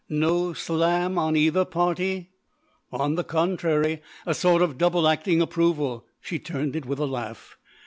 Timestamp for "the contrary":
3.13-4.01